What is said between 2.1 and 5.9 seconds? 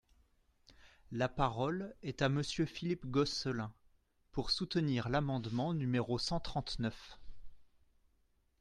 à Monsieur Philippe Gosselin, pour soutenir l’amendement